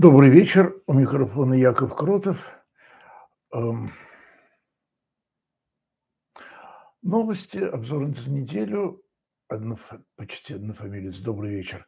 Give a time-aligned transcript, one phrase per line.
[0.00, 0.80] Добрый вечер.
[0.86, 2.38] У микрофона Яков Кротов.
[3.52, 3.92] Эм,
[7.02, 9.02] новости, обзор за неделю.
[9.46, 9.78] Одно,
[10.16, 11.16] почти однофамилец.
[11.18, 11.86] Добрый вечер.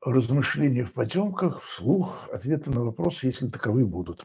[0.00, 4.24] Размышления в потемках, вслух, ответы на вопросы, если таковые будут.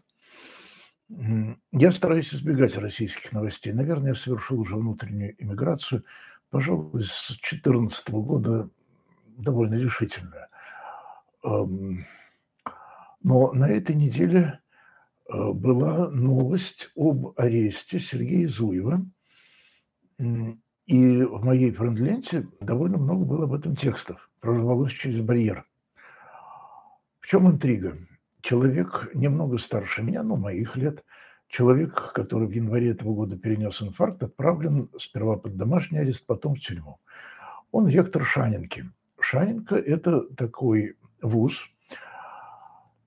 [1.09, 3.73] Я стараюсь избегать российских новостей.
[3.73, 6.03] Наверное, я совершил уже внутреннюю иммиграцию,
[6.51, 8.69] пожалуй, с 2014 года
[9.25, 10.47] довольно решительно.
[13.23, 14.59] Но на этой неделе
[15.27, 19.05] э, была новость об аресте Сергея Зуева.
[20.19, 24.29] И в моей френд-ленте довольно много было об этом текстов.
[24.39, 25.65] Прорвалось через барьер.
[27.19, 27.97] В чем интрига?
[28.41, 31.03] Человек немного старше меня, ну, моих лет,
[31.49, 36.61] человек, который в январе этого года перенес инфаркт, отправлен сперва под домашний арест, потом в
[36.61, 36.99] тюрьму.
[37.71, 38.89] Он ректор Шанинки.
[39.19, 41.65] Шанинка– это такой вуз–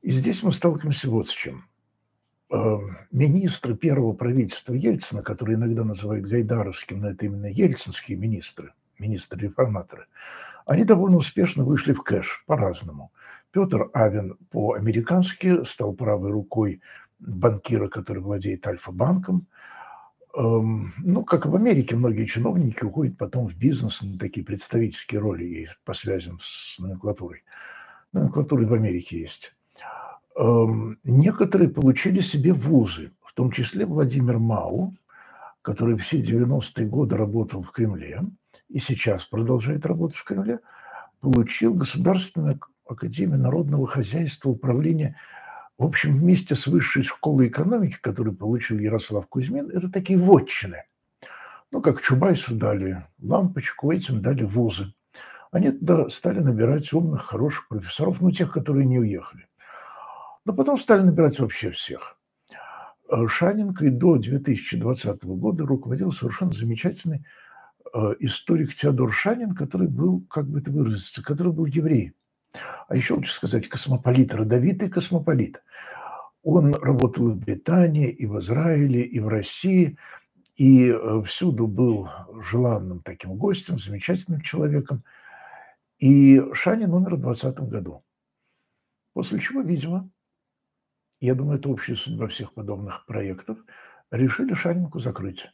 [0.02, 1.64] и здесь мы сталкиваемся вот с чем.
[2.50, 10.06] Эм, министры первого правительства Ельцина, которые иногда называют Гайдаровским, но это именно ельцинские министры, министры-реформаторы,
[10.66, 13.12] они довольно успешно вышли в кэш по-разному.
[13.52, 16.80] Петр Авен по-американски стал правой рукой
[17.19, 19.47] банкира, который владеет Альфа-банком.
[20.34, 25.20] Эм, ну, как и в Америке, многие чиновники уходят потом в бизнес на такие представительские
[25.20, 27.44] роли по связям с номенклатурой.
[28.12, 29.55] Номенклатура в Америке есть.
[30.41, 34.94] Эм, некоторые получили себе вузы, в том числе Владимир Мау,
[35.60, 38.22] который все 90-е годы работал в Кремле
[38.70, 40.60] и сейчас продолжает работать в Кремле,
[41.20, 45.14] получил Государственную академию народного хозяйства, управления,
[45.77, 50.84] в общем, вместе с высшей школой экономики, которую получил Ярослав Кузьмин, это такие вотчины.
[51.70, 54.94] Ну, как Чубайсу дали лампочку, этим дали вузы.
[55.50, 59.50] Они туда стали набирать умных, хороших профессоров, ну, тех, которые не уехали.
[60.44, 62.16] Но потом стали набирать вообще всех.
[63.10, 67.25] Э, Шаненко и до 2020 года руководил совершенно замечательный
[67.92, 72.15] э, историк Теодор Шанин, который был, как бы это выразиться, который был еврей.
[72.88, 75.62] А еще лучше сказать космополит, родовитый космополит.
[76.42, 79.98] Он работал в Британии, и в Израиле, и в России,
[80.56, 82.09] и э, всюду был
[82.50, 85.04] желанным таким гостем, замечательным человеком.
[85.98, 88.03] И Шанин умер в 2020 году.
[89.12, 90.09] После чего, видимо,
[91.20, 93.58] я думаю, это общая судьба всех подобных проектов,
[94.10, 95.47] решили Шаринку закрыть.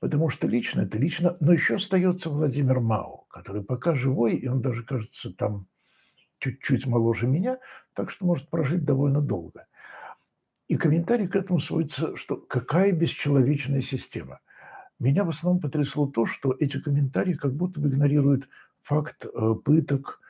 [0.00, 4.60] Потому что лично это лично, но еще остается Владимир Мау, который пока живой, и он
[4.60, 5.66] даже, кажется, там
[6.38, 7.58] чуть-чуть моложе меня,
[7.94, 9.66] так что может прожить довольно долго.
[10.68, 14.40] И комментарий к этому сводится, что какая бесчеловечная система.
[15.00, 18.48] Меня в основном потрясло то, что эти комментарии как будто бы игнорируют
[18.82, 20.20] факт э, пыток,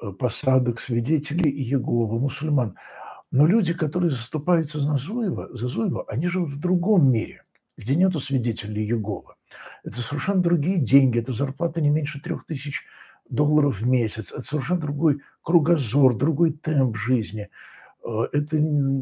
[0.00, 2.76] э, посадок свидетелей и Иеговы, мусульман–
[3.30, 7.42] но люди, которые заступаются за Зуева, за Зуева, они живут в другом мире,
[7.76, 9.36] где нету свидетелей Егова.
[9.84, 12.84] Это совершенно другие деньги, это зарплата не меньше трех тысяч
[13.28, 17.50] долларов в месяц, это совершенно другой кругозор, другой темп жизни.
[18.04, 18.56] Э, это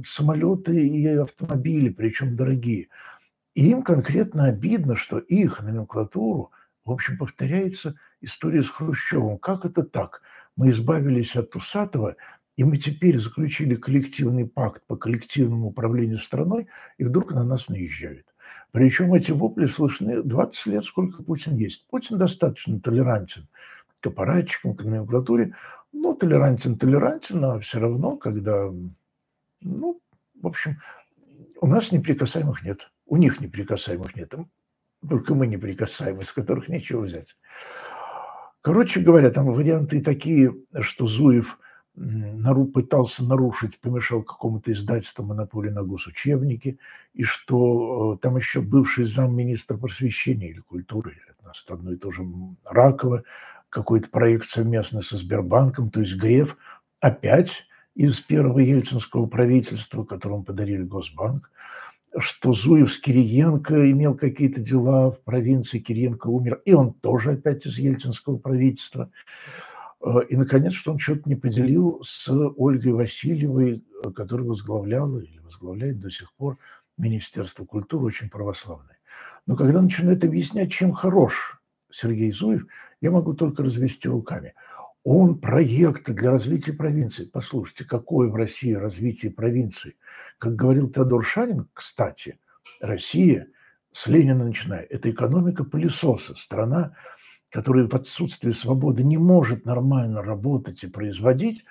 [0.04, 2.88] самолеты и автомобили, причем дорогие.
[3.54, 6.50] И им конкретно обидно, что их номенклатуру,
[6.84, 9.38] в общем, повторяется история с Хрущевым.
[9.38, 10.20] Как это так?
[10.56, 12.16] Мы избавились от Усатого,
[12.56, 18.27] и мы теперь заключили коллективный пакт по коллективному управлению страной, и вдруг на нас наезжают.
[18.72, 21.87] Причем эти вопли слышны 20 лет, сколько Путин есть.
[21.89, 23.47] Путин достаточно толерантен
[24.00, 25.55] к аппаратчикам, к номенклатуре.
[25.93, 28.71] Ну, толерантен, толерантен, а все равно, когда,
[29.61, 30.00] ну,
[30.41, 30.78] в общем,
[31.61, 32.91] у нас неприкасаемых нет.
[33.06, 34.34] У них неприкасаемых нет.
[35.06, 37.37] Только мы неприкасаемы, с которых нечего взять.
[38.62, 41.59] Короче говоря, там варианты такие, что Зуев–
[42.67, 46.79] пытался нарушить, помешал какому-то издательству монополии на госучебники,
[47.15, 52.23] и что э, там еще бывший замминистра просвещения или культуры, это одно и то же
[52.65, 53.25] Ракова,
[53.71, 56.57] какой-то проект совместно со Сбербанком, то есть Греф
[57.01, 61.51] опять из первого ельцинского правительства, которому подарили Госбанк,
[62.19, 67.66] что Зуев с Кириенко имел какие-то дела в провинции, Кириенко умер, и он тоже опять
[67.66, 69.10] из ельцинского правительства.
[70.04, 75.39] Э, и, наконец, что он что-то не поделил с Ольгой Васильевой, э, которая возглавляла или
[75.39, 76.59] возглавляет до сих пор
[76.98, 78.98] Министерство культуры, очень православное.
[79.47, 81.60] Но когда начинает объяснять, чем хорош
[81.91, 82.66] Сергей Зуев,
[83.01, 84.54] я могу только развести руками.
[85.04, 87.31] Он проект для развития провинции.
[87.33, 89.97] Послушайте, какое в России развитие провинции?
[90.39, 92.41] Как говорил Теодор Шанин, кстати,
[92.81, 93.47] Россия
[93.92, 96.97] с Ленина начиная, это экономика пылесоса, страна,
[97.51, 101.65] который в отсутствии свободы не может нормально работать и производить,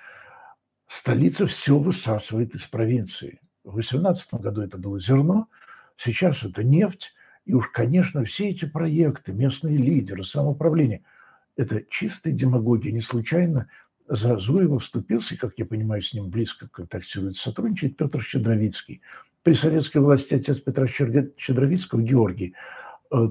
[0.88, 3.40] столица все высасывает из провинции.
[3.64, 5.48] В 2018 году это было зерно,
[5.96, 7.12] сейчас это нефть,
[7.44, 11.02] и уж, конечно, все эти проекты, местные лидеры, самоуправление–
[11.56, 12.92] это чистая демагогия.
[12.92, 13.68] Не случайно
[14.08, 19.00] за Зуева вступился, как я понимаю, с ним близко контактирует, сотрудничает Петр Щедровицкий.
[19.42, 22.54] При советской власти отец Петра Щедровицкого, Георгий,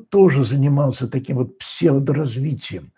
[0.09, 2.91] тоже занимался таким вот псевдоразвитием.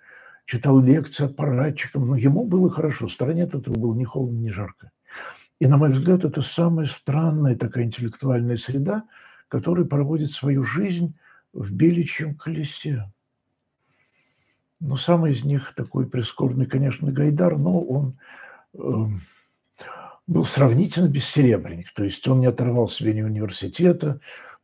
[0.46, 3.08] Читал лекции аппаратчикам, но ему было хорошо.
[3.08, 4.92] В стороне от этого было ни холодно, ни жарко.
[5.60, 9.04] И, на мой взгляд, это самая странная такая интеллектуальная среда–
[9.48, 11.16] который проводит свою жизнь
[11.54, 13.10] в беличьем колесе.
[14.80, 18.20] Но самый из них такой прискорбный, конечно, Гайдар, но он
[18.74, 18.80] э,
[20.28, 21.92] был сравнительно бессеребренник.
[21.94, 24.20] То есть он не оторвал себе ни университета,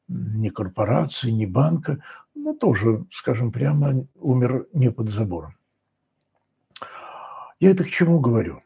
[0.08, 2.04] ни корпорации, ни банка,
[2.36, 5.56] но тоже, скажем прямо, умер не под забором.
[7.60, 8.62] Я это к чему говорю?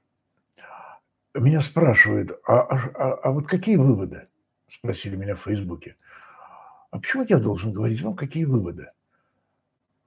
[1.34, 4.28] Меня спрашивают, а, а, а, а вот какие выводы?
[4.70, 5.96] Спросили меня в Фейсбуке.
[6.90, 8.90] А почему я должен говорить вам, какие выводы?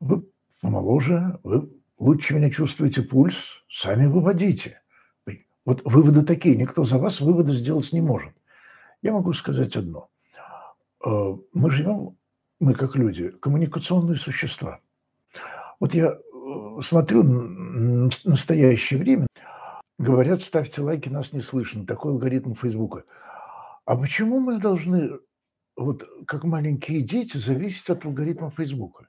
[0.01, 0.25] Вы
[0.61, 3.37] помоложе, вы лучше меня чувствуете пульс,
[3.69, 4.81] сами выводите.
[5.65, 8.33] Вот выводы такие, никто за вас выводы сделать не может.
[9.03, 10.09] Я могу сказать одно.
[11.05, 12.17] Э, мы живем,
[12.59, 14.81] мы как люди, коммуникационные существа.
[15.79, 19.27] Вот я э, смотрю в настоящее время,
[19.99, 23.05] говорят, ставьте лайки, нас не слышно, такой алгоритм Фейсбука.
[23.85, 25.19] А почему мы должны
[25.77, 29.09] вот как маленькие дети, зависит от алгоритма Фейсбука.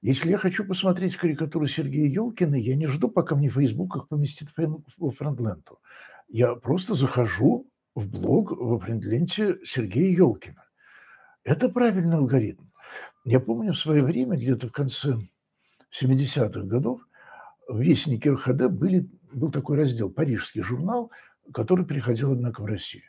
[0.00, 4.48] Если я хочу посмотреть карикатуру Сергея Елкина, я не жду, пока мне Фейсбук их поместит
[4.56, 5.80] в френдленту.
[6.28, 10.63] Я просто захожу в блог во френдленте Сергея Елкина.
[11.44, 12.64] Это правильный алгоритм.
[13.24, 15.18] Я помню в свое время, где-то в конце
[16.00, 17.02] 70-х годов,
[17.68, 21.10] в Вестнике РХД были, был такой раздел «Парижский журнал»,
[21.52, 23.04] который переходил, однако, в Россию.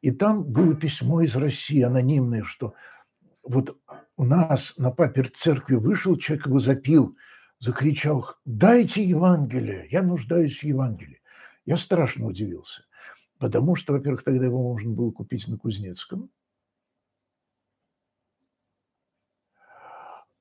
[0.00, 2.74] И там было письмо из России анонимное, что
[3.42, 3.76] вот
[4.16, 7.16] у нас на паперть церкви вышел человек, его запил,
[7.58, 11.20] закричал, дайте Евангелие, я нуждаюсь в Евангелии.
[11.64, 12.84] Я страшно удивился,
[13.38, 16.30] потому что, во-первых, тогда его можно было купить на Кузнецком,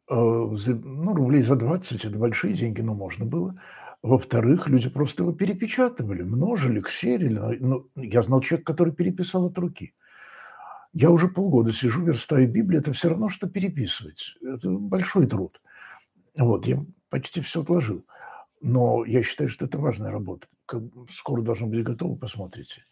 [0.10, 3.62] ну, рублей за 20, это большие деньги, но можно было.
[4.02, 7.58] Во-вторых, люди просто его перепечатывали, множили, ксерили.
[7.60, 9.94] Ну, я знал человека, который переписал от руки.
[10.94, 14.36] Я уже полгода сижу, верстаю Библию, это все равно, что переписывать.
[14.42, 15.62] Это большой труд.
[16.36, 18.04] Вот, я почти все отложил.
[18.60, 20.48] Но я считаю, что это важная работа.
[21.12, 22.86] Скоро должно быть готово, посмотрите.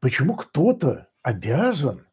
[0.00, 2.04] Почему кто-то обязан?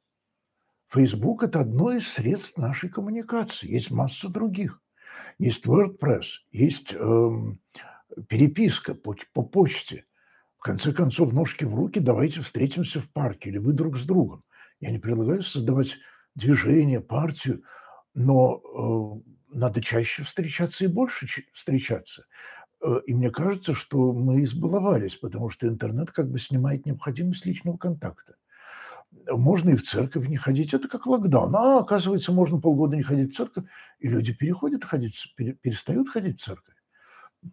[0.95, 3.69] Facebook– это одно из средств нашей коммуникации.
[3.69, 4.81] Есть масса других.
[5.37, 7.59] Есть WordPress, есть эм,
[8.29, 10.05] переписка по, по почте.
[10.57, 14.43] В конце концов, ножки в руки, давайте встретимся в парке или вы друг с другом.
[14.79, 15.97] Я не предлагаю создавать
[16.33, 17.63] движение, партию,
[18.13, 22.25] но э, надо чаще встречаться и больше встречаться.
[22.81, 27.75] Э, и мне кажется, что мы избаловались, потому что интернет как бы снимает необходимость личного
[27.75, 28.35] контакта.
[29.29, 31.55] Можно и в церковь не ходить, это как локдаун.
[31.55, 33.65] А, оказывается, можно полгода не ходить в церковь,
[33.99, 36.75] и люди переходят ходить, перестают ходить в церковь.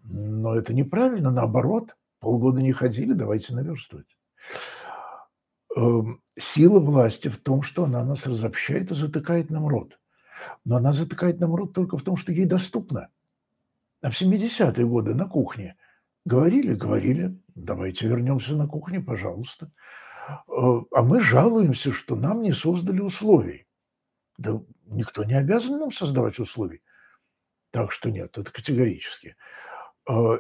[0.05, 4.07] Но это неправильно, наоборот, полгода не ходили, давайте наверстывать.
[5.77, 9.99] Эм, сила власти в том, что она нас разобщает и затыкает нам рот.
[10.65, 13.09] Но она затыкает нам рот только в том, что ей доступно.
[14.03, 15.77] А в 70-е годы на кухне
[16.25, 19.71] говорили, говорили, давайте вернемся на кухню, пожалуйста.
[20.29, 23.67] Э, а мы жалуемся, что нам не создали условий.
[24.39, 26.83] Да никто не обязан нам создавать условий.
[27.71, 29.37] Так что нет, это категорически.
[30.07, 30.39] А,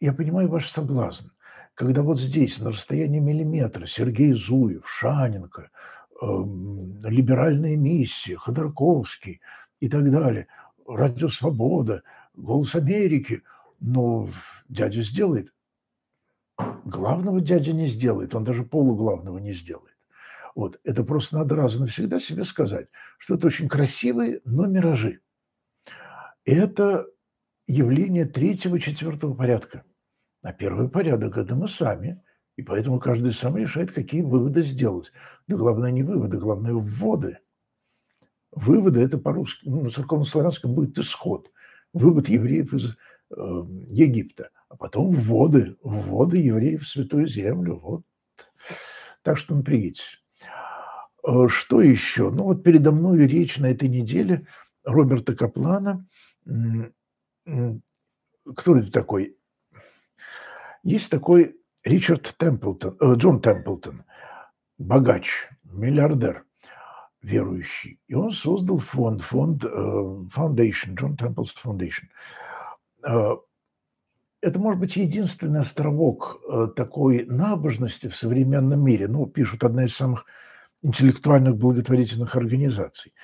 [0.00, 1.28] я понимаю ваш соблазн.
[1.74, 5.70] Когда вот здесь, на расстоянии миллиметра, Сергей Зуев, Шаненко,
[6.22, 9.40] эм, либеральная миссия, Ходорковский
[9.80, 10.46] и так далее,
[10.86, 12.02] Радио Свобода,
[12.34, 13.42] Голос Америки,
[13.80, 14.28] но
[14.68, 15.53] дядя сделает.
[16.84, 19.96] Главного дядя не сделает, он даже полуглавного не сделает.
[20.54, 25.20] Вот, это просто надо раз и навсегда себе сказать, что это очень красивые, но миражи.
[26.44, 27.06] Это
[27.66, 29.84] явление третьего, четвертого порядка.
[30.42, 32.22] А первый порядок– это мы сами.
[32.56, 35.10] И поэтому каждый сам решает, какие выводы сделать.
[35.48, 37.38] Да главное не выводы, главное вводы.
[38.52, 41.50] Выводы– это по-русски, ну, на церковно-славянском будет исход.
[41.92, 42.94] Вывод евреев из э,
[43.88, 44.50] Египта.
[44.74, 47.78] А потом вводы, вводы евреев в Святую Землю.
[47.78, 48.02] Вот.
[49.22, 50.20] Так что напрягитесь.
[51.24, 52.30] Э, что еще?
[52.30, 54.48] Ну вот передо мной речь на этой неделе
[54.82, 56.04] Роберта Каплана
[57.44, 59.38] кто это такой?
[60.82, 64.04] Есть такой Ричард Темплтон, э, Джон Темплтон,
[64.76, 65.30] богач,
[65.62, 66.44] миллиардер,
[67.22, 68.00] верующий.
[68.06, 72.08] И он создал фонд, фонд э, Foundation, Джон Темплс Foundation.
[74.44, 79.08] Это, может быть, единственный островок э, такой набожности в современном мире.
[79.08, 80.26] Ну, пишут, одна из самых
[80.82, 83.14] интеллектуальных благотворительных организаций.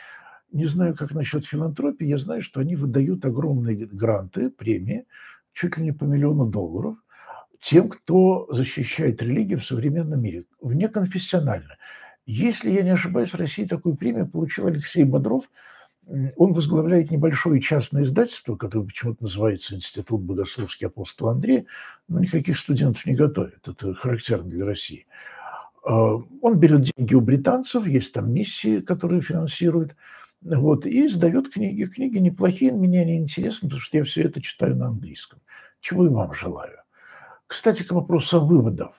[0.51, 5.05] Не знаю, как насчет филантропии, я знаю, что они выдают огромные гранты, премии,
[5.53, 6.97] чуть ли не по миллиону долларов,
[7.61, 11.77] тем, кто защищает религию в современном мире, внеконфессионально.
[12.25, 15.45] Если я не ошибаюсь, в России такую премию получил Алексей Бодров–
[16.37, 21.67] он возглавляет небольшое частное издательство, которое почему-то называется Институт Богословский апостол Андрей,
[22.09, 23.67] но никаких студентов не готовит.
[23.67, 25.07] Это характерно для России.
[25.85, 29.95] А, он берет деньги у британцев, есть там миссии, которые финансирует,
[30.43, 31.85] вот, и издает книги.
[31.85, 35.41] Книги неплохие, мне они интересны, потому что я все это читаю на английском.
[35.81, 36.79] Чего и вам желаю.
[37.47, 38.93] Кстати, к вопросу о выводах.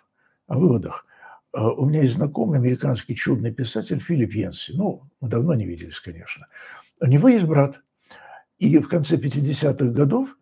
[0.48, 1.06] О выводах.
[1.52, 4.72] А, у меня есть знакомый американский чудный писатель Филипп Йенси.
[4.74, 6.48] Ну, мы давно не виделись, конечно.
[7.02, 7.82] У него есть брат.
[8.60, 10.34] И в конце 50-х годов, э,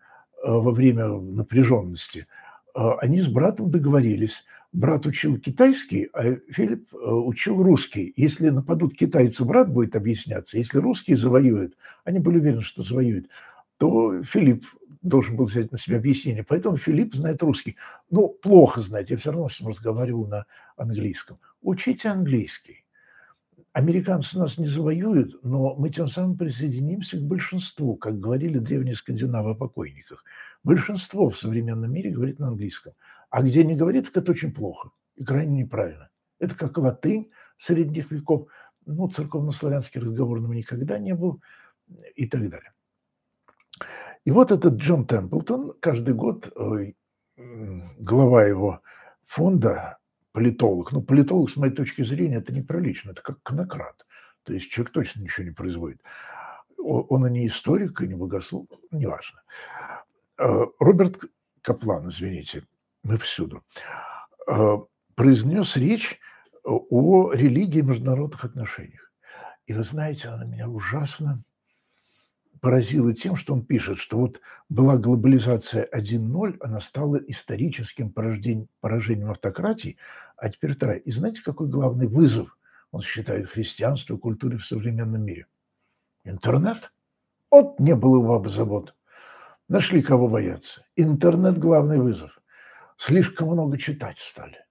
[0.44, 2.28] во время напряженности,
[2.76, 4.44] э, они с братом договорились.
[4.74, 8.12] Брат учил китайский, а Филипп э, учил русский.
[8.18, 10.58] Если нападут китайцы, брат будет объясняться.
[10.58, 13.30] Если русские завоюют, они были уверены, что завоюют,
[13.78, 14.66] то Филипп
[15.02, 16.44] должен был взять на себя объяснение.
[16.44, 17.78] Поэтому Филипп знает русский.
[18.12, 21.38] Ну, плохо знать, я все равно с ним разговаривал на английском.
[21.62, 22.84] Учите английский
[23.80, 29.52] американцы нас не завоюют, но мы тем самым присоединимся к большинству, как говорили древние скандинавы
[29.52, 30.24] о покойниках.
[30.64, 32.94] Большинство в современном мире говорит на английском.
[33.30, 36.10] А где не говорит, это очень плохо и крайне неправильно.
[36.40, 38.48] Это как латынь средних веков.
[38.86, 41.42] Ну, церковно-славянский разговорным никогда не был
[42.16, 42.74] и так далее.
[44.26, 46.52] И вот этот Джон Темплтон каждый год,
[47.38, 48.82] глава его
[49.26, 49.99] фонда
[50.32, 50.92] политолог.
[50.92, 54.06] Ну, политолог, с моей точки зрения, это неприлично, это как конократ.
[54.44, 56.02] То есть человек точно ничего не производит.
[56.78, 59.42] Он и не историк, и не богослов, неважно.
[60.38, 61.26] Э, Роберт
[61.62, 62.64] Каплан, извините,
[63.04, 63.64] мы всюду,
[64.48, 64.78] э,
[65.16, 66.20] произнес речь
[66.64, 69.12] о религии международных отношениях.
[69.66, 71.44] И вы знаете, она меня ужасно
[72.62, 79.32] поразило тем, что он пишет, что вот была глобализация 1.0, она стала историческим поражением, поражением
[79.32, 79.98] автократии,
[80.38, 80.98] а теперь вторая.
[80.98, 82.58] И знаете, какой главный вызов
[82.92, 85.48] он считает христианству и культуре в современном мире?
[86.24, 86.92] Интернет.
[87.52, 88.94] Вот не было бабы забот.
[89.68, 90.86] Нашли кого бояться.
[90.96, 92.40] Интернет– главный вызов.
[92.98, 94.66] Слишком много читать стали,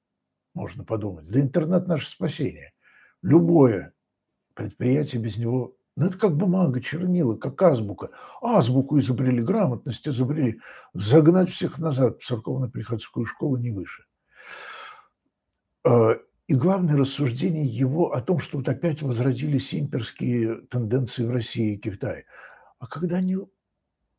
[0.55, 1.29] можно подумать.
[1.29, 2.73] Да интернет– наше спасение.
[3.23, 3.93] Любое
[4.55, 8.11] предприятие без него ну, это как бумага, чернила, как азбука.
[8.41, 10.61] Азбуку изобрели, грамотность изобрели.
[10.95, 14.05] Загнать всех назад в церковно-приходскую школу не выше.
[15.85, 16.13] А,
[16.47, 21.79] и главное рассуждение его о том, что вот опять возродились имперские тенденции в России и
[21.79, 22.27] Китае.
[22.79, 23.37] А когда они...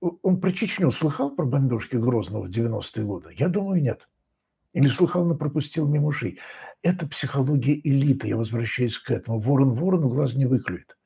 [0.01, 3.29] Он про Чечню слыхал про бомбежки Грозного в 90-е годы?
[3.37, 4.09] Я думаю, нет.
[4.73, 6.39] Или слыхал, но пропустил мимо ушей.
[6.81, 8.27] Это психология элиты.
[8.27, 9.39] Я возвращаюсь к этому.
[9.39, 10.98] Ворон ворону глаз не выклюет.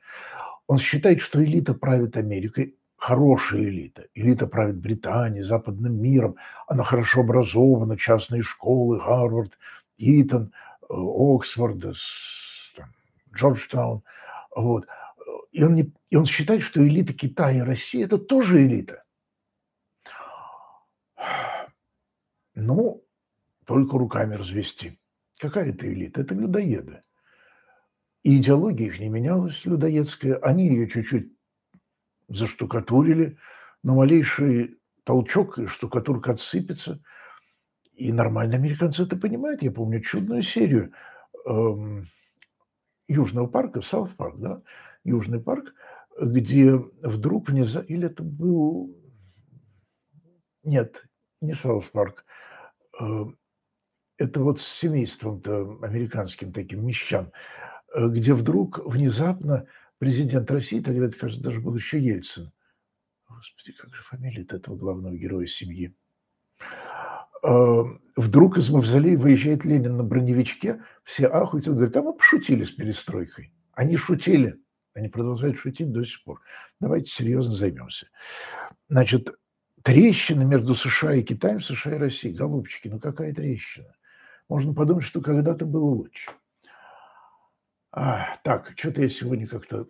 [0.68, 4.06] Он считает, что элита правит Америкой, хорошая элита.
[4.14, 6.36] Элита правит Британией, западным миром.
[6.68, 9.58] Она хорошо образована, частные школы, Гарвард,
[9.98, 11.98] Итон, э, Оксфорд,
[13.34, 14.04] Джорджтаун.
[14.56, 14.88] Вот.
[15.52, 19.04] И он, не, и он считает, что элита Китая и России– это тоже элита.
[22.56, 23.04] Ну,
[23.66, 25.00] только руками развести.
[25.40, 26.22] Какая это элита?
[26.22, 27.04] Это людоеды.
[28.24, 30.38] И идеология их не менялась, людоедская.
[30.38, 31.32] Они ее чуть-чуть
[32.30, 33.38] заштукатурили,
[33.84, 37.02] но малейший толчок, и штукатурка отсыпется.
[37.96, 39.62] И нормальные американцы это понимают.
[39.62, 40.94] Я помню чудную серию
[41.46, 42.08] эм,
[43.08, 44.62] Южного парка, South Park, да,
[45.04, 45.74] Южный парк,
[46.20, 48.96] где вдруг внезапно, или это был,
[50.64, 51.04] нет,
[51.42, 52.26] не South Park,
[53.00, 53.26] э,
[54.18, 57.32] это вот с семейством-то американским таким мещан,
[57.96, 59.66] где вдруг внезапно
[60.00, 62.52] президент России, тогда это, кажется, даже был еще Ельцин.
[63.28, 65.96] Господи, как же фамилия этого главного героя семьи?
[67.44, 67.84] Э,
[68.16, 72.72] вдруг из мавзолея выезжает Ленин на броневичке, все ахуют, он говорит, а мы пошутили с
[72.72, 73.54] перестройкой.
[73.74, 74.60] Они шутили,
[74.94, 76.42] они продолжают шутить до сих пор.
[76.80, 78.08] Давайте серьезно займемся.
[78.88, 79.34] Значит,
[79.82, 82.36] трещина между США и Китаем, США и Россией.
[82.36, 83.94] Голубчики, ну какая трещина?
[84.48, 86.32] Можно подумать, что когда-то было лучше.
[87.96, 89.88] А, так, что-то я сегодня как-то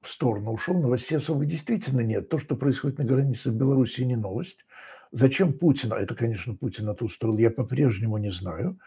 [0.00, 0.80] в сторону ушел.
[0.80, 2.30] Новостей особо действительно нет.
[2.30, 4.64] То, что происходит на границе с Белоруссией, не новость.
[5.12, 8.78] Зачем Путин, это, конечно, Путин ту сторону, я по-прежнему не знаю.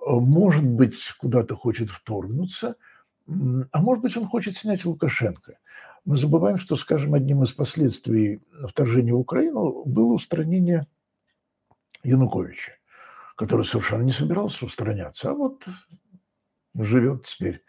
[0.00, 2.76] Э, может быть, куда-то хочет вторгнуться,
[3.26, 5.58] а может быть, он хочет снять Лукашенко.
[6.06, 10.86] Мы забываем, что, скажем, одним из последствий вторжения в Украину было устранение
[12.04, 12.72] Януковича,
[13.36, 15.66] который совершенно не собирался устраняться, а вот
[16.84, 17.64] живет теперь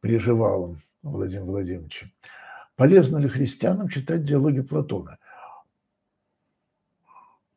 [0.00, 2.06] приживалом Владимир Владимировича.
[2.76, 5.18] Полезно ли христианам читать диалоги Платона?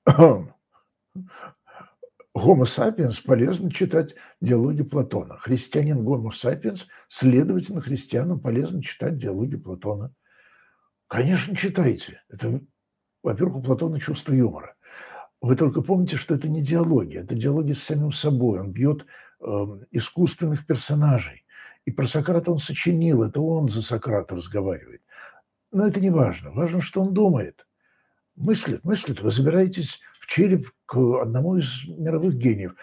[2.35, 5.37] Homo sapiens полезно читать диалоги Платона.
[5.37, 10.13] Христианин Homo sapiens, следовательно, христианам полезно читать диалоги Платона.
[11.07, 12.21] Конечно, читайте.
[12.29, 12.59] Это,
[13.23, 14.75] во-первых, у Платона чувство юмора.
[15.41, 18.59] Вы только помните, что это не диалоги, это диалоги с самим собой.
[18.59, 19.05] Он бьет
[19.91, 21.45] искусственных персонажей.
[21.85, 25.01] И про Сократа он сочинил, это он за Сократа разговаривает.
[25.71, 26.51] Но это не важно.
[26.51, 27.67] Важно, что он думает.
[28.35, 29.21] Мыслит, мыслит.
[29.21, 32.75] Вы забираетесь в череп к одному из мировых гениев.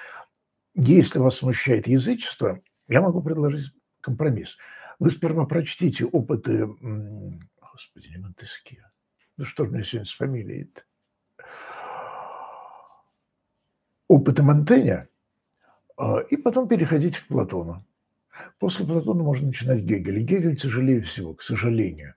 [0.75, 4.57] Если вас смущает язычество, я могу предложить компромисс.
[4.99, 6.67] Вы сперва прочтите опыты...
[7.73, 8.91] Господи, не Монтескье.
[9.37, 10.83] Ну что же мне сегодня с фамилией -то?
[14.09, 15.12] Опыты Монтэня, а,
[16.31, 17.85] и потом переходите к Платону.
[18.59, 20.21] После Платона можно начинать Гегель.
[20.21, 22.15] Гегель тяжелее всего, к сожалению.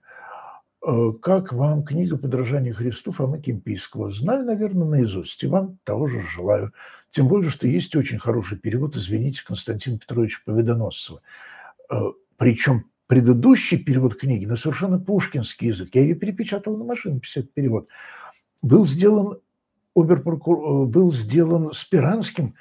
[0.86, 4.12] Э, как вам книга «Подражание Христу» Фомы Кемпийского?
[4.12, 6.72] Знаю, наверное, наизусть, и вам того же желаю.
[7.10, 11.20] Тем более, что есть очень хороший перевод, извините, Константина Петровича Победоносцева.
[11.90, 17.52] Э, Причем предыдущий перевод книги на совершенно пушкинский язык, я ее перепечатал на машине, этот
[17.52, 17.88] перевод,
[18.62, 19.40] был сделан,
[19.96, 20.58] оберпрокур...
[20.58, 22.54] Э, был сделан Спиранским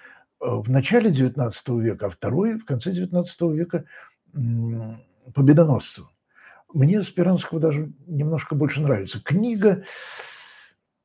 [0.46, 3.86] в начале XIX века, а второй в конце XIX века
[5.34, 6.10] Победоносцевым.
[6.74, 9.22] Мне Спиранского даже немножко больше нравится.
[9.22, 9.86] Книга,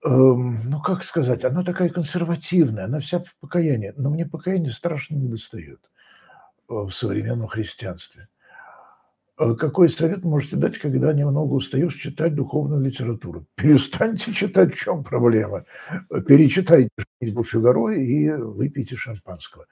[0.05, 5.15] эм, ну как сказать, она такая консервативная, она вся в покаянии, но мне покаяние страшно
[5.15, 5.81] не достает
[6.69, 8.29] э, в современном христианстве.
[9.41, 13.47] Э, какой совет можете дать, когда немного устаешь читать духовную литературу?
[13.55, 15.65] Перестаньте читать, в чем проблема.
[16.29, 19.65] Перечитайте «Женитьбу Фигаро» и выпейте шампанского.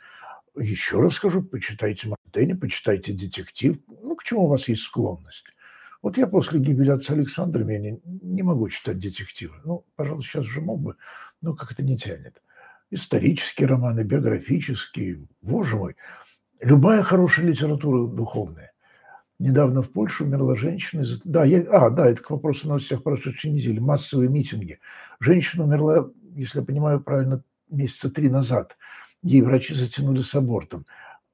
[0.56, 3.76] Еще раз скажу, почитайте Монтэня, почитайте детектив.
[3.86, 5.44] Ну, к чему у вас есть склонность?
[6.00, 9.56] Вот я после гибели отца Александра не, не могу читать детективы.
[9.64, 10.96] Ну, пожалуй, сейчас же мог бы,
[11.42, 12.40] но как это не тянет.
[12.90, 15.96] Исторические романы, биографические, боже мой.
[16.60, 18.67] Любая хорошая литература духовная.
[19.38, 21.02] Недавно в Польше умерла женщина.
[21.02, 21.20] Из...
[21.22, 21.60] Да, я...
[21.70, 23.78] А, да, это к вопросу на всех прошедшей недели.
[23.78, 24.80] Массовые митинги.
[25.20, 28.76] Женщина умерла, если я понимаю правильно, месяца три назад.
[29.22, 30.86] Ей врачи затянули с абортом.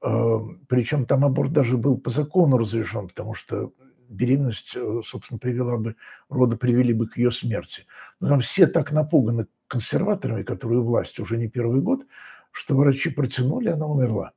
[0.03, 3.73] Эм, Причем там аборт даже был по закону разрешен, потому что
[4.09, 5.97] беременность, э, собственно, привела бы,
[6.29, 7.87] роды привели бы к ее смерти.
[8.21, 12.07] Но там все так напуганы консерваторами, которые власть уже не первый год,
[12.53, 14.33] что врачи протянули, она умерла.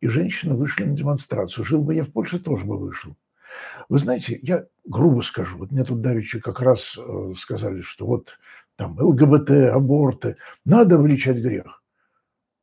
[0.00, 1.64] И женщины вышли на демонстрацию.
[1.64, 3.16] Жил бы я в Польше, тоже бы вышел.
[3.88, 8.38] Вы знаете, я грубо скажу, вот мне тут давеча как раз э, сказали, что вот
[8.76, 11.82] там ЛГБТ, аборты, надо влечать грех.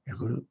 [0.06, 0.46] Я говорю,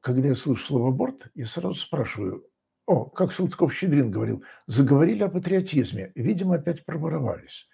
[0.00, 2.44] когда я слышу слово аборт, я сразу спрашиваю,
[2.86, 7.66] о, как Салтыков-Щедрин говорил, заговорили о патриотизме, видимо, опять проворовались.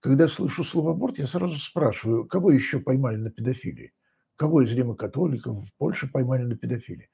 [0.00, 3.92] Когда я слышу слово «аборт», я сразу спрашиваю, кого еще поймали на педофилии?
[4.36, 7.08] Кого из римокатоликов в Польше поймали на педофилии?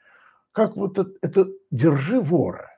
[0.54, 2.70] Как вот это, это «держи вора»?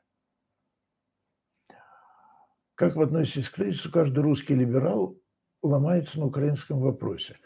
[2.74, 5.16] Как вы относитесь к тезису, каждый русский либерал
[5.62, 7.38] ломается на украинском вопросе?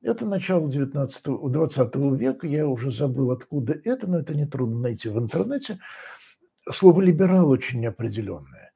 [0.00, 5.18] Это начало 19 20 века, я уже забыл, откуда это, но это нетрудно найти в
[5.18, 5.80] интернете
[6.70, 8.72] слово «либерал» очень неопределенное,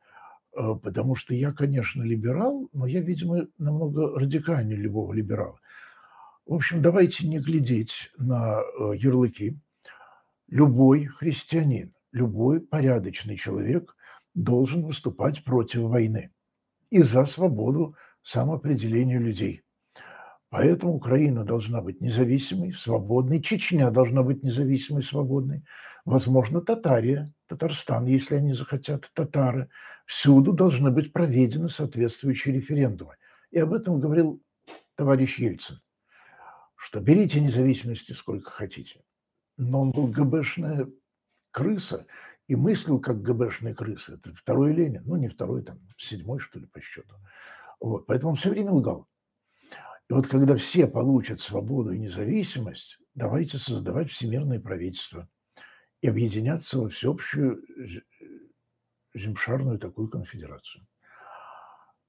[0.56, 5.60] э, потому что я, конечно, либерал, но я, видимо, намного радикальнее любого либерала.
[6.46, 9.56] В общем, давайте не глядеть на э, ярлыки.
[10.48, 13.96] Любой христианин, любой порядочный человек
[14.34, 16.30] должен выступать против войны
[16.90, 19.62] и за свободу самоопределения людей.
[20.50, 25.64] Поэтому Украина должна быть независимой, свободной, Чечня должна быть независимой, свободной,
[26.04, 29.68] возможно, Татария, Татарстан, если они захотят, татары,
[30.06, 33.16] всюду должны быть проведены соответствующие референдумы.
[33.50, 34.40] И об этом говорил
[34.94, 35.80] товарищ Ельцин,
[36.76, 39.02] что берите независимости сколько хотите.
[39.56, 40.88] Но он был ГБшная
[41.50, 42.06] крыса
[42.48, 44.14] и мыслил как ГБшная крыса.
[44.14, 47.14] Это второй Ленин, ну не второй, там седьмой, что ли, по счету.
[47.80, 49.06] Вот, поэтому он все время лгал.
[50.08, 55.28] И вот когда все получат свободу и независимость, давайте создавать всемирное правительство–
[56.00, 57.62] и объединяться во всеобщую
[59.14, 60.86] земшарную такую конфедерацию,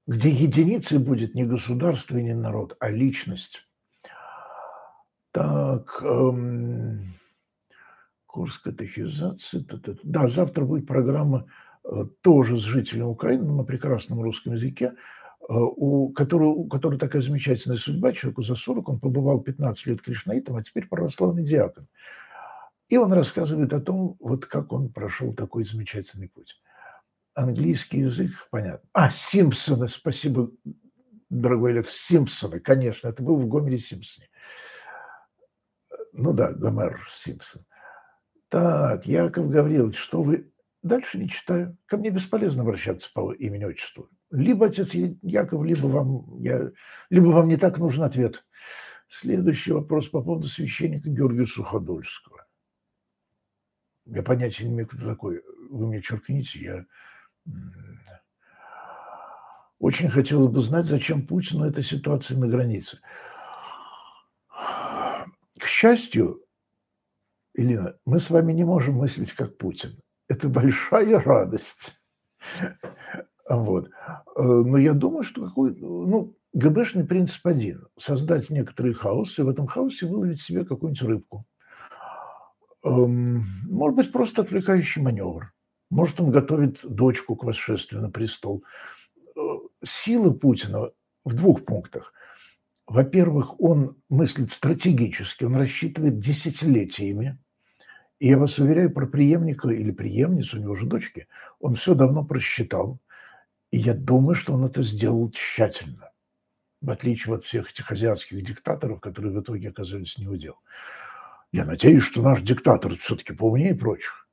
[0.05, 3.63] где единицей будет не государство и не народ, а личность.
[5.31, 7.13] Так, эм,
[8.37, 9.65] курс катехизации.
[10.03, 11.47] Да, завтра будет программа
[11.83, 14.93] э, тоже с жителем Украины на прекрасном русском языке, э,
[15.49, 20.55] у которого, у которого такая замечательная судьба, человеку за 40, он побывал 15 лет кришнаитом,
[20.55, 21.87] а теперь православный диакон.
[22.89, 26.61] И он рассказывает о том, вот как он прошел такой замечательный путь.
[27.33, 28.87] Английский язык, понятно.
[28.93, 30.51] А, Симпсоны, спасибо,
[31.31, 34.29] дорогой Алекс, Симпсоны, конечно, это был в Гомере Симпсоне.
[36.13, 37.65] Ну да, Гомер Симпсон.
[38.49, 40.51] Так, Яков Гаврилович, что вы...
[40.83, 41.77] Дальше не читаю.
[41.87, 44.09] Ко мне бесполезно обращаться по имени-отчеству.
[44.31, 46.71] Либо отец Яков, либо вам, я,
[47.09, 48.45] либо вам не так нужен ответ.
[49.09, 52.45] Следующий вопрос по поводу священника Георгия Суходольского.
[54.05, 55.41] Я понятия не имею, кто такой.
[55.69, 56.85] Вы мне черкните, я...
[59.79, 62.99] Очень хотел бы знать, зачем Путину эта ситуация на границе.
[65.59, 66.43] К счастью,
[67.57, 69.99] Элина, мы с вами не можем мыслить как Путин.
[70.29, 71.99] Это большая радость.
[73.49, 73.89] Вот.
[74.35, 75.75] Но я думаю, что какой...
[75.75, 77.87] Ну, ГБшный принцип один.
[77.97, 81.45] Создать некоторый хаос, и в этом хаосе выловить себе какую-нибудь рыбку.
[82.83, 85.51] Эм, может быть, просто отвлекающий маневр.
[85.89, 88.63] Может, он готовит дочку к восшествию на престол.
[89.35, 89.39] Э,
[89.83, 90.91] сила Путина
[91.25, 92.13] в двух пунктах.
[92.85, 97.39] Во-первых, он мыслит стратегически, он рассчитывает десятилетиями.
[98.19, 101.27] И я вас уверяю, про преемника или преемницу, у него же дочки,
[101.59, 102.99] он все давно просчитал.
[103.69, 106.11] И я думаю, что он это сделал тщательно.
[106.81, 110.55] В отличие от всех этих азиатских диктаторов, которые в итоге оказались не у дел.
[111.51, 114.27] Я надеюсь, что наш диктатор все-таки поумнее прочих.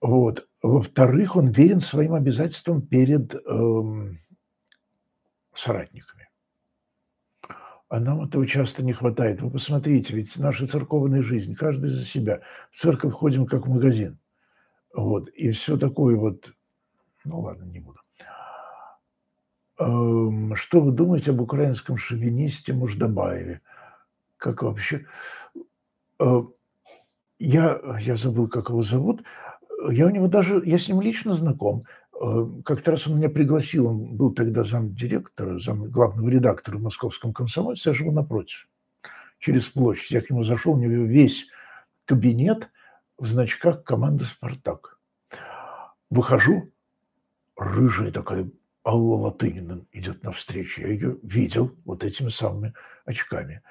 [0.00, 0.48] Вот.
[0.60, 4.20] Во-вторых, он верен своим обязательствам перед эм,
[5.54, 6.28] соратниками.
[7.92, 9.42] А нам этого часто не хватает.
[9.42, 12.40] Вы посмотрите, ведь наша церковная жизнь, каждый за себя.
[12.70, 14.16] В церковь ходим как в магазин.
[14.94, 15.28] Вот.
[15.28, 16.54] И все такое вот...
[17.26, 17.98] Ну ладно, не буду.
[19.78, 23.60] Эм, что вы думаете об украинском шовинисте Муждабаеве?
[24.38, 25.04] Как вообще...
[26.18, 26.44] Э,
[27.38, 29.22] я, я забыл, как его зовут.
[29.90, 31.84] Я у него даже, я с ним лично знаком.
[32.22, 37.32] Э, как-то раз он меня пригласил, он был тогда замдиректора, зам главного редактора в московском
[37.32, 38.68] комсомольце, я живу напротив,
[39.40, 40.12] через площадь.
[40.12, 41.48] Я к нему зашел, у него весь
[42.04, 42.68] кабинет
[43.18, 45.00] в значках команды «Спартак».
[46.10, 46.70] Выхожу,
[47.56, 48.48] рыжая такая
[48.84, 50.82] Алла Латынина идет навстречу.
[50.82, 52.72] Я ее видел вот этими самыми
[53.04, 53.62] очками.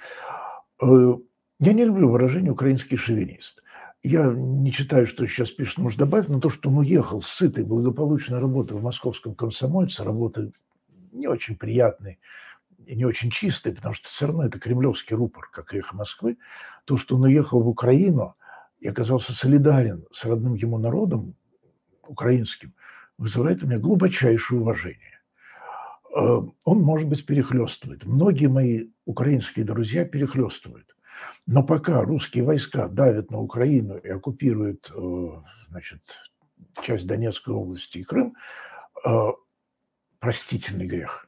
[0.81, 1.15] Э,
[1.59, 3.63] я не люблю выражение «украинский шовинист».
[4.03, 7.63] Я не читаю, что сейчас пишет, может добавить, но то, что он уехал с сытой,
[7.63, 10.53] благополучной работы в московском комсомольце, работы
[11.11, 12.19] не очень приятной
[12.87, 16.37] и не очень чистой, потому что все равно это кремлевский рупор, как эхо Москвы,
[16.85, 18.35] то, что он уехал в Украину
[18.79, 21.35] и оказался солидарен с родным ему народом,
[22.07, 22.73] украинским,
[23.19, 25.21] вызывает у меня глубочайшее уважение.
[26.15, 28.03] Э, он, может быть, перехлестывает.
[28.05, 30.95] Многие мои украинские друзья перехлестывают.
[31.47, 35.27] Но пока русские войска давят на Украину и оккупируют э,
[35.69, 36.01] значит,
[36.83, 38.35] часть Донецкой области и Крым,
[39.05, 39.27] э,
[40.19, 41.27] простительный грех.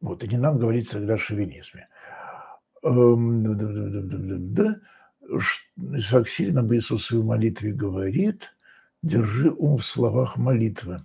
[0.00, 1.88] Вот, и не нам говорить тогда о шовинизме.
[2.82, 3.54] Эм,
[5.96, 8.56] Исаак Сирин об Иисусе в молитве говорит,
[9.02, 11.04] держи ум в словах молитвы.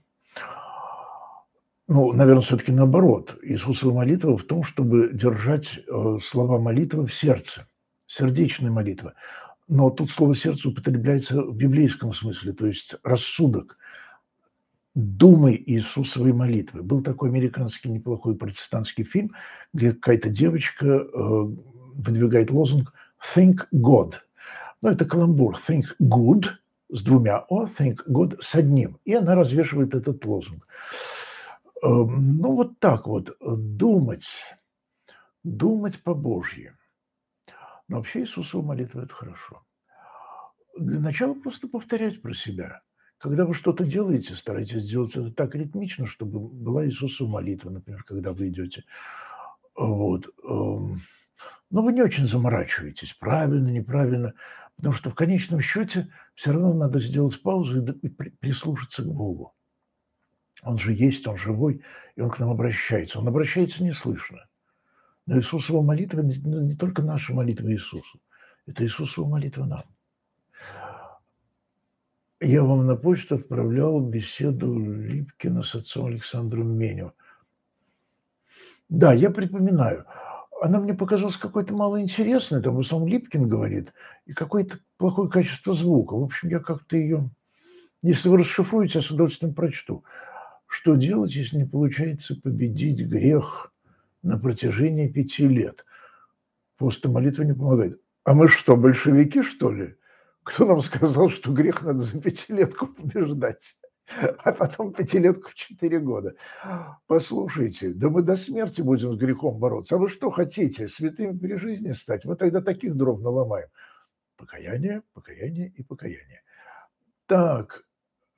[1.88, 3.38] Ну, наверное, все-таки наоборот.
[3.44, 7.68] Иисусова молитва в том, чтобы держать э, слова молитвы в сердце–
[8.08, 9.13] сердечная молитва.
[9.67, 13.78] Но тут слово «сердце» употребляется в библейском смысле, то есть рассудок.
[14.96, 16.82] Думай Иисусовой молитвы.
[16.82, 19.32] Был такой американский неплохой протестантский фильм,
[19.74, 22.93] где какая-то девочка э, выдвигает лозунг
[23.36, 24.13] «Think God».
[24.82, 25.58] Ну, это каламбур.
[25.67, 26.46] «Think good»
[26.89, 28.98] с двумя «о», «Think God» с одним.
[29.06, 30.65] И она развешивает этот лозунг.
[31.84, 33.36] Э, ну, вот так вот.
[33.41, 34.26] Думать.
[35.43, 36.78] Думать по-божьему.
[37.88, 39.63] Но вообще Иисусова молитва– это хорошо.
[40.78, 42.82] Для начала просто повторять про себя.
[43.17, 48.32] Когда вы что-то делаете, старайтесь сделать это так ритмично, чтобы была Иисусова молитва, например, когда
[48.32, 48.84] вы идете.
[49.76, 50.28] Вот.
[50.43, 51.02] Эм,
[51.71, 54.34] но вы не очень заморачиваетесь, правильно, неправильно,
[54.76, 59.54] потому что в конечном счете все равно надо сделать паузу и прислушаться к Богу.
[60.63, 61.82] Он же есть, он живой,
[62.15, 63.19] и он к нам обращается.
[63.19, 64.47] Он обращается неслышно.
[65.28, 68.20] Но Иисусова молитва ну, не только наша молитва Иисусу,
[68.66, 69.84] это Иисусова молитва нам.
[72.40, 77.12] Я вам на почту отправлял беседу Липкина с отцом Александром Меню.
[78.90, 80.06] Да, я припоминаю.
[80.62, 83.94] она мне показалась какой-то малоинтересной, там в основном Липкин говорит,
[84.26, 86.13] и какое-то плохое качество звука.
[86.13, 87.30] В общем, я как-то ее,
[88.02, 90.06] если вы расшифруете, я с удовольствием прочту.
[90.68, 93.74] Что делать, если не получается победить грех
[94.28, 95.86] на протяжении пяти лет?
[96.78, 98.02] Просто молитва не помогает.
[98.24, 99.96] А мы что, большевики, что ли?
[100.44, 103.78] Кто нам сказал, что грех надо за пятилетку побеждать?
[104.38, 106.36] а потом пятилетку в четыре года.
[107.08, 109.96] Послушайте, да мы до смерти будем с грехом бороться.
[109.96, 112.26] А вы что хотите, святыми при жизни стать?
[112.26, 113.68] Мы тогда таких дров наломаем.
[114.38, 116.42] Покаяние, покаяние и покаяние.
[117.26, 117.84] Так,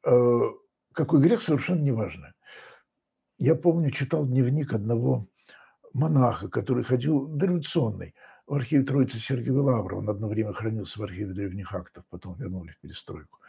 [0.05, 0.39] э,
[0.93, 2.33] какой грех, совершенно не важно.
[3.37, 5.27] Я помню, читал дневник одного
[5.93, 8.15] монаха, который ходил дореволюционный
[8.47, 9.99] в архиве Троицы Сергия Лаврова.
[9.99, 13.39] Он одно время хранился в архиве древних актов, потом вернули в перестройку.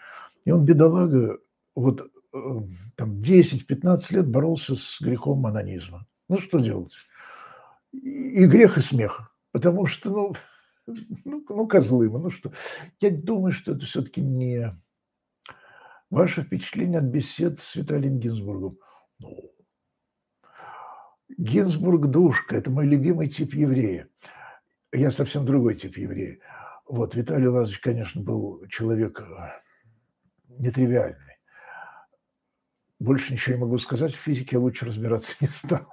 [0.44, 1.38] И он, бедолага,
[1.74, 6.06] вот эм, там 10-15 лет боролся с грехом анонизма.
[6.28, 6.92] Ну, что делать?
[7.92, 9.34] И грех, и смех.
[9.52, 10.34] Потому что, ну,
[11.24, 12.52] ну, ну козлы мы, ну что.
[13.00, 14.74] Я думаю, что это все-таки не
[16.10, 18.78] ваше впечатление от бесед с Виталием Гинзбургом.
[19.18, 19.50] Ну,
[21.38, 24.08] Гинзбург душка– это мой любимый тип еврея.
[24.92, 26.38] Я совсем другой тип еврея.
[26.86, 29.50] Вот, Виталий Лазович, конечно, был человек э,
[30.48, 31.36] нетривиальный.
[32.98, 34.12] Больше ничего не могу сказать.
[34.14, 35.86] В физике я лучше разбираться не стал.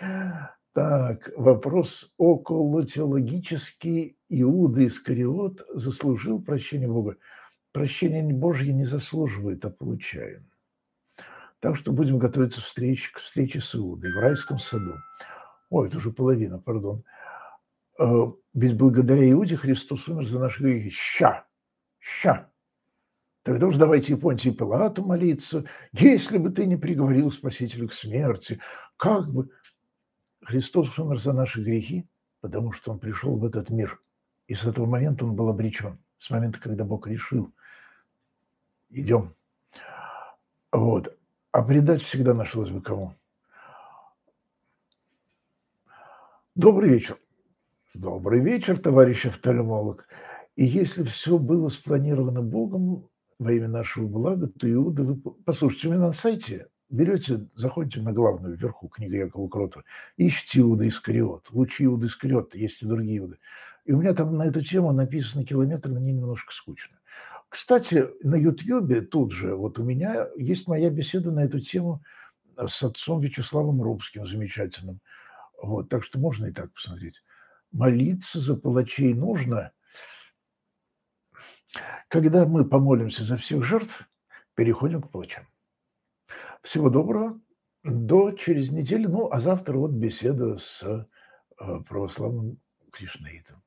[0.74, 4.16] Так, вопрос около теологический.
[4.28, 7.16] Иуда Искариот заслужил прощение Бога.
[7.72, 10.47] Прощение Божье не заслуживает, а получаем.
[11.60, 14.94] Так что будем готовиться встреч, к встрече с Иудой в райском саду.
[15.70, 17.04] Ой, это уже половина, пардон.
[17.98, 20.90] Э, ведь благодаря Иуде Христос умер за наши грехи.
[20.90, 21.46] Ща,
[21.98, 22.48] ща.
[23.42, 25.64] Тогда уж давайте и Понтию Пилату молиться.
[25.92, 28.60] Если бы ты не приговорил Спасителю к смерти,
[28.96, 29.50] как бы...
[30.42, 32.08] Христос умер за наши грехи,
[32.40, 34.00] потому что Он пришел в этот мир.
[34.46, 35.98] И с этого момента Он был обречен.
[36.18, 37.52] С момента, когда Бог решил.
[38.90, 39.34] Идем.
[40.72, 41.17] Вот.
[41.52, 43.14] А предать всегда нашлось бы кому.
[46.54, 47.18] Добрый вечер.
[47.94, 50.06] Добрый вечер, товарищ офтальмолог.
[50.56, 53.08] И если все было спланировано Богом,
[53.38, 55.04] во имя нашего блага, то Иуда...
[55.04, 55.16] Вы...
[55.44, 59.84] Послушайте, у меня на сайте берете, заходите на главную вверху книгу Якова Кротова,
[60.16, 61.48] ищите Иуда Искариот.
[61.50, 63.38] Лучи Иуда Искариот, есть и другие Иуды.
[63.84, 66.97] И у меня там на эту тему написано километр, мне немножко скучно.
[67.48, 72.02] Кстати, на Ютьюбе тут же, вот у меня есть моя беседа на эту тему
[72.56, 75.00] с отцом Вячеславом Рубским, замечательным.
[75.62, 77.22] Вот, так что можно и так посмотреть.
[77.72, 79.72] Молиться за палачей нужно–
[82.08, 84.08] когда мы помолимся за всех жертв,
[84.54, 85.46] переходим к плачам.
[86.62, 87.40] Всего доброго.
[87.84, 89.10] До через неделю.
[89.10, 91.04] Ну, а завтра вот беседа с э,
[91.88, 92.58] православным
[92.90, 93.62] Кришнаитом.